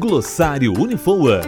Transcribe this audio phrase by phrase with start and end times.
[0.00, 1.42] Glossário Unifoa.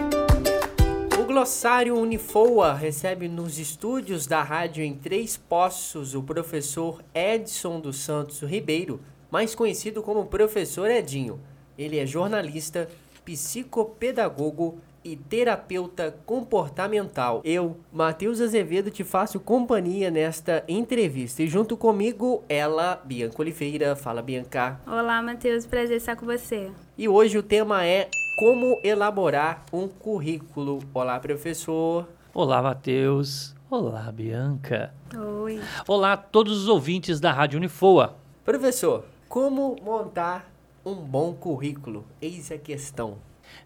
[1.18, 7.96] O Glossário Unifoa recebe nos estúdios da rádio em Três Poços o professor Edson dos
[7.96, 11.40] Santos Ribeiro, mais conhecido como Professor Edinho.
[11.78, 12.90] Ele é jornalista,
[13.24, 17.40] psicopedagogo e terapeuta comportamental.
[17.46, 21.42] Eu, Matheus Azevedo, te faço companhia nesta entrevista.
[21.42, 23.96] E junto comigo, ela, Bianca Oliveira.
[23.96, 24.78] Fala, Bianca.
[24.86, 25.64] Olá, Matheus.
[25.64, 26.70] Prazer estar com você.
[26.98, 30.80] E hoje o tema é como elaborar um currículo.
[30.94, 32.08] Olá, professor.
[32.32, 33.54] Olá, Matheus.
[33.70, 34.92] Olá, Bianca.
[35.14, 35.60] Oi.
[35.86, 38.16] Olá a todos os ouvintes da Rádio Unifoa.
[38.44, 40.50] Professor, como montar
[40.84, 42.06] um bom currículo?
[42.20, 43.18] Eis a questão.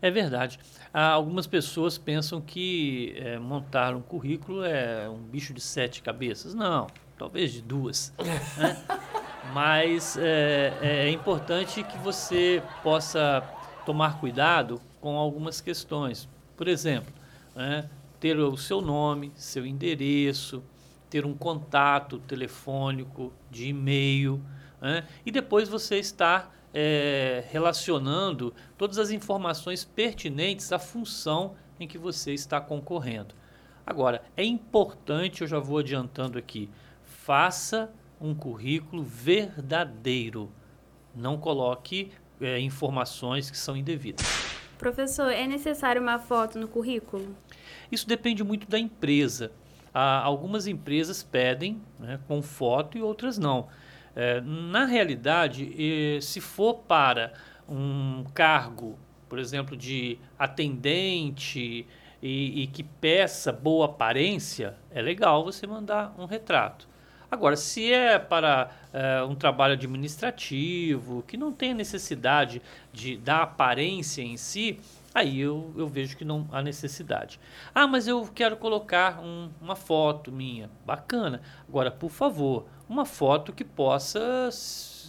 [0.02, 0.58] É verdade.
[0.92, 6.54] Há algumas pessoas pensam que é, montar um currículo é um bicho de sete cabeças.
[6.54, 8.12] Não, talvez de duas.
[8.18, 8.76] Né?
[9.54, 13.42] Mas é, é importante que você possa
[13.86, 16.28] tomar cuidado com algumas questões.
[16.56, 17.12] Por exemplo,
[17.54, 17.88] né,
[18.18, 20.62] ter o seu nome, seu endereço,
[21.08, 24.42] ter um contato telefônico, de e-mail,
[24.80, 31.96] né, e depois você estar é, relacionando todas as informações pertinentes à função em que
[31.96, 33.34] você está concorrendo.
[33.86, 36.68] Agora, é importante, eu já vou adiantando aqui,
[37.04, 40.50] faça um currículo verdadeiro.
[41.14, 44.26] Não coloque é, informações que são indevidas.
[44.78, 47.34] Professor, é necessário uma foto no currículo?
[47.90, 49.50] Isso depende muito da empresa.
[49.92, 53.68] Há, algumas empresas pedem né, com foto e outras não.
[54.14, 57.32] É, na realidade, se for para
[57.68, 58.98] um cargo,
[59.28, 61.86] por exemplo, de atendente
[62.22, 66.88] e, e que peça boa aparência, é legal você mandar um retrato.
[67.30, 74.22] Agora, se é para é, um trabalho administrativo, que não tem necessidade de, da aparência
[74.22, 74.78] em si,
[75.14, 77.40] aí eu, eu vejo que não há necessidade.
[77.74, 80.70] Ah, mas eu quero colocar um, uma foto minha.
[80.84, 81.40] Bacana.
[81.68, 84.50] Agora, por favor, uma foto que possa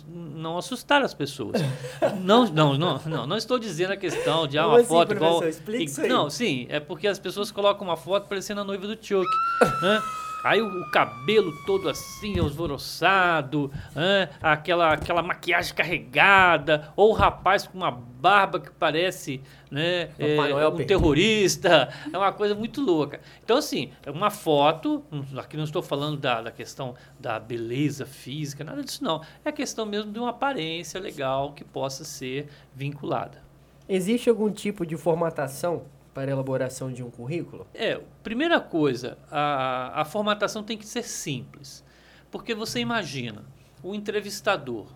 [0.07, 1.61] não assustar as pessoas.
[2.21, 5.47] não, não, não, não, não estou dizendo a questão de ah, uma assim, foto igual.
[5.47, 9.27] Explica Não, sim, é porque as pessoas colocam uma foto parecendo a noiva do Chuck.
[9.81, 10.01] né?
[10.47, 14.29] Aí o, o, cabelo todo assim, esvoroçado, hein?
[14.41, 20.77] aquela, aquela maquiagem carregada, ou o rapaz com uma barba que parece né, é, um
[20.85, 23.19] terrorista, é uma coisa muito louca.
[23.43, 25.03] Então, assim, é uma foto,
[25.37, 29.21] aqui não estou falando da, da questão da beleza física, nada disso não.
[29.43, 33.45] É a questão mesmo de uma aparência legal que possa ser vinculada.
[33.89, 35.83] Existe algum tipo de formatação
[36.17, 37.67] para elaboração de um currículo?
[37.75, 41.85] É, primeira coisa, a, a formatação tem que ser simples.
[42.31, 43.45] Porque você imagina,
[43.83, 44.87] o entrevistador,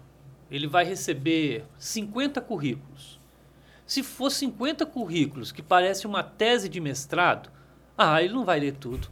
[0.50, 3.20] ele vai receber 50 currículos.
[3.86, 7.52] Se for 50 currículos que parece uma tese de mestrado,
[7.96, 9.08] ah, ele não vai ler tudo.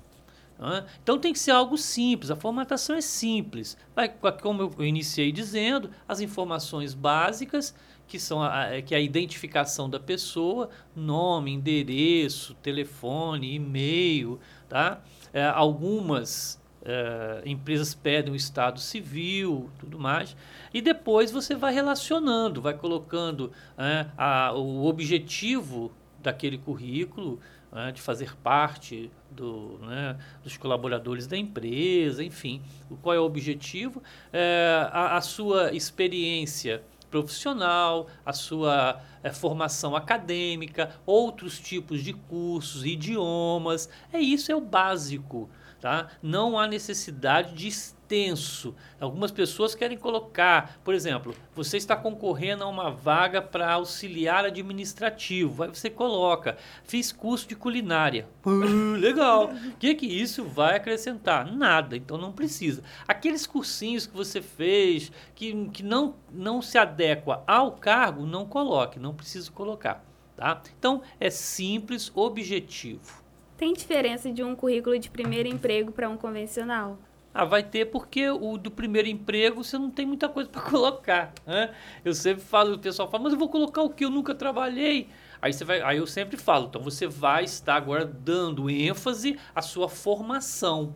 [1.02, 3.78] Então tem que ser algo simples, a formatação é simples.
[3.96, 4.09] Vai,
[4.42, 7.74] como eu iniciei dizendo, as informações básicas
[8.09, 15.02] que são a, que é a identificação da pessoa, nome, endereço, telefone, e-mail, tá?
[15.31, 20.36] É, algumas é, empresas pedem o estado civil, tudo mais,
[20.74, 25.91] e depois você vai relacionando, vai colocando é, a, o objetivo
[26.22, 27.40] daquele currículo,
[27.74, 32.62] é, de fazer parte do, né, dos colaboradores da empresa, enfim,
[33.02, 34.02] qual é o objetivo,
[34.34, 42.85] é, a, a sua experiência profissional, a sua é, formação acadêmica, outros tipos de cursos,
[42.85, 43.90] idiomas.
[44.13, 45.50] É isso, é o básico.
[45.79, 46.07] Tá?
[46.22, 48.75] Não há necessidade de extenso.
[49.00, 55.63] Algumas pessoas querem colocar, por exemplo, você está concorrendo a uma vaga para auxiliar administrativo.
[55.63, 58.28] Aí você coloca, fiz curso de culinária.
[58.45, 59.51] Uh, legal.
[59.53, 61.50] O que, que isso vai acrescentar?
[61.50, 62.84] Nada, então não precisa.
[63.07, 68.99] Aqueles cursinhos que você fez, que, que não, não se adequa ao cargo, não coloque,
[68.99, 70.03] não precisa colocar.
[70.35, 70.61] Tá?
[70.78, 73.28] Então é simples, objetivo.
[73.59, 76.97] Tem diferença de um currículo de primeiro emprego para um convencional?
[77.34, 81.34] Ah, vai ter porque o do primeiro emprego você não tem muita coisa para colocar.
[81.46, 81.70] Né?
[82.06, 85.09] Eu sempre falo, o pessoal fala, mas eu vou colocar o que eu nunca trabalhei.
[85.41, 89.62] Aí, você vai, aí eu sempre falo, então você vai estar agora dando ênfase à
[89.62, 90.96] sua formação.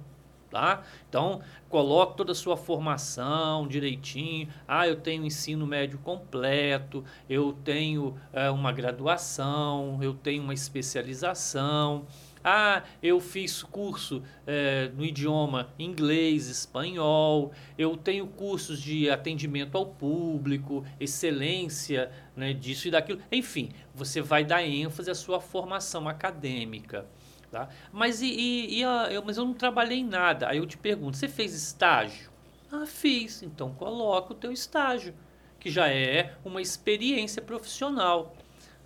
[0.49, 0.83] Tá?
[1.09, 4.47] Então, coloque toda a sua formação direitinho.
[4.65, 12.05] Ah, eu tenho ensino médio completo, eu tenho é, uma graduação, eu tenho uma especialização
[12.43, 19.85] Ah, eu fiz curso é, no idioma inglês, espanhol, eu tenho cursos de atendimento ao
[19.85, 23.21] público, excelência né, disso e daquilo.
[23.31, 27.05] Enfim, você vai dar ênfase à sua formação acadêmica.
[27.49, 27.69] Tá?
[27.91, 30.49] Mas, e, e, e a, eu, mas eu não trabalhei em nada.
[30.49, 32.31] Aí eu te pergunto, você fez estágio?
[32.71, 33.43] Ah, fiz.
[33.43, 35.13] Então coloca o teu estágio,
[35.59, 38.35] que já é uma experiência profissional.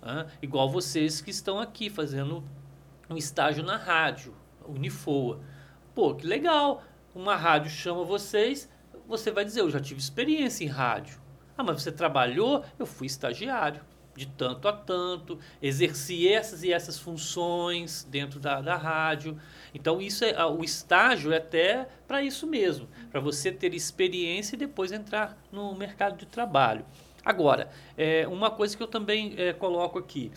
[0.02, 2.44] Ah, igual vocês que estão aqui fazendo
[3.08, 4.34] um estágio na rádio,
[4.66, 5.40] Unifoa.
[5.94, 6.82] Pô, que legal!
[7.14, 8.68] Uma rádio chama vocês,
[9.06, 11.20] você vai dizer, eu já tive experiência em rádio.
[11.56, 12.64] Ah, mas você trabalhou?
[12.78, 13.80] Eu fui estagiário,
[14.14, 19.40] de tanto a tanto, exerci essas e essas funções dentro da, da rádio.
[19.74, 24.58] Então, isso é, o estágio é até para isso mesmo, para você ter experiência e
[24.58, 26.84] depois entrar no mercado de trabalho.
[27.24, 30.30] Agora, é, uma coisa que eu também é, coloco aqui,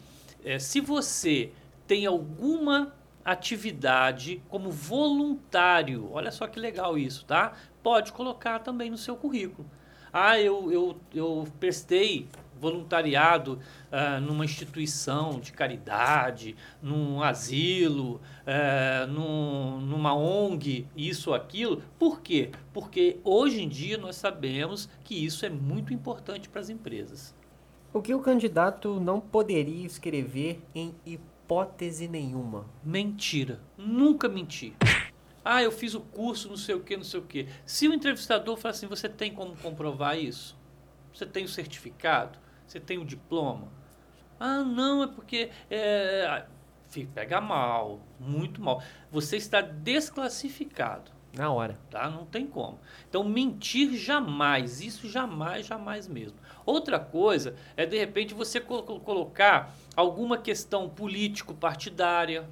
[0.43, 1.51] é, se você
[1.91, 2.93] tem alguma
[3.25, 7.51] atividade como voluntário, olha só que legal isso, tá?
[7.83, 9.69] Pode colocar também no seu currículo.
[10.13, 13.59] Ah, eu, eu, eu prestei voluntariado
[13.91, 21.83] uh, numa instituição de caridade, num asilo, uh, num, numa ONG, isso aquilo.
[21.99, 22.51] Por quê?
[22.71, 27.35] Porque hoje em dia nós sabemos que isso é muito importante para as empresas.
[27.93, 31.30] O que o candidato não poderia escrever em hipótese
[32.07, 32.65] nenhuma?
[32.81, 33.59] Mentira.
[33.77, 34.73] Nunca menti.
[35.43, 37.47] Ah, eu fiz o curso, não sei o que, não sei o que.
[37.65, 40.57] Se o entrevistador falar assim, você tem como comprovar isso?
[41.13, 42.39] Você tem o certificado?
[42.65, 43.67] Você tem o diploma?
[44.39, 46.45] Ah, não, é porque é,
[47.13, 48.81] pega mal, muito mal.
[49.11, 51.11] Você está desclassificado.
[51.33, 51.79] Na hora.
[51.89, 52.09] Tá?
[52.09, 52.79] Não tem como.
[53.09, 54.81] Então, mentir jamais.
[54.81, 56.37] Isso jamais, jamais mesmo.
[56.65, 62.47] Outra coisa é, de repente, você colocar alguma questão político-partidária.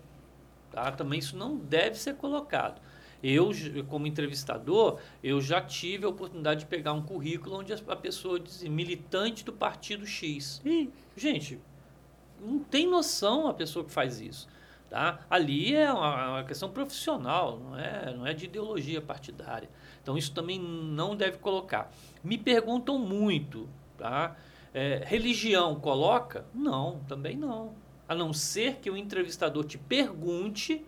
[0.72, 0.92] Tá?
[0.92, 2.82] Também isso não deve ser colocado.
[3.22, 3.52] Eu,
[3.90, 8.64] como entrevistador, eu já tive a oportunidade de pegar um currículo onde a pessoa diz
[8.64, 10.62] militante do partido X.
[10.66, 11.60] E, gente,
[12.40, 14.48] não tem noção a pessoa que faz isso.
[14.90, 15.20] Tá?
[15.30, 19.70] Ali é uma, uma, questão profissional, não é, não é de ideologia partidária.
[20.02, 21.92] Então isso também não deve colocar.
[22.24, 24.36] Me perguntam muito, tá?
[24.74, 26.46] É, religião coloca?
[26.54, 27.74] Não, também não.
[28.08, 30.84] A não ser que o entrevistador te pergunte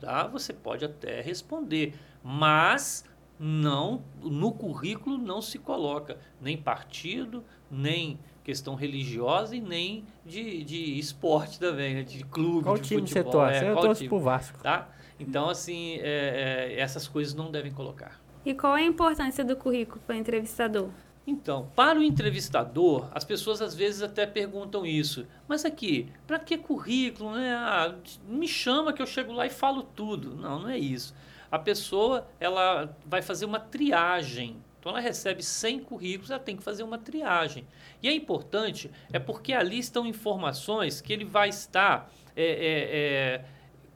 [0.00, 0.26] tá?
[0.26, 3.04] Você pode até responder, mas
[3.38, 10.98] não no currículo não se coloca nem partido, nem questão religiosa e nem de, de
[10.98, 12.02] esporte também, né?
[12.02, 13.24] de clube, qual de time futebol.
[13.24, 13.64] você torce?
[13.64, 14.58] É, eu torço time, pro Vasco.
[14.62, 14.88] Tá?
[15.20, 18.20] Então, assim, é, é, essas coisas não devem colocar.
[18.44, 20.88] E qual é a importância do currículo para o entrevistador?
[21.30, 25.26] Então, para o entrevistador, as pessoas às vezes até perguntam isso.
[25.46, 27.32] Mas aqui, para que currículo?
[27.32, 27.54] Né?
[27.54, 27.94] Ah,
[28.26, 30.34] me chama que eu chego lá e falo tudo.
[30.34, 31.14] Não, não é isso.
[31.50, 34.56] A pessoa ela vai fazer uma triagem.
[34.80, 37.66] Então, ela recebe 100 currículos, ela tem que fazer uma triagem.
[38.02, 43.44] E é importante, é porque ali estão informações que ele vai estar é, é, é,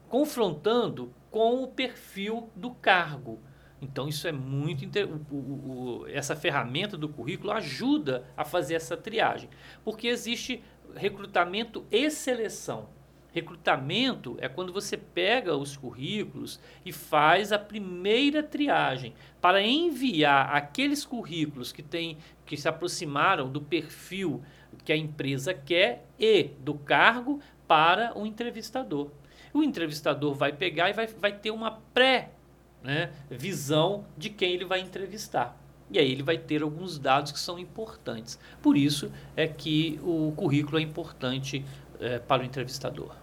[0.07, 3.39] confrontando com o perfil do cargo.
[3.83, 4.85] Então, isso é muito.
[4.85, 5.07] Inter...
[5.07, 9.49] O, o, o, essa ferramenta do currículo ajuda a fazer essa triagem,
[9.83, 10.63] porque existe
[10.95, 12.87] recrutamento e seleção.
[13.33, 21.03] Recrutamento é quando você pega os currículos e faz a primeira triagem para enviar aqueles
[21.03, 24.43] currículos que, tem, que se aproximaram do perfil
[24.85, 29.09] que a empresa quer e do cargo para o entrevistador.
[29.51, 32.29] O entrevistador vai pegar e vai, vai ter uma pré
[32.83, 35.57] né, visão de quem ele vai entrevistar.
[35.89, 38.37] E aí ele vai ter alguns dados que são importantes.
[38.61, 41.63] Por isso é que o currículo é importante
[41.99, 43.15] é, para o entrevistador.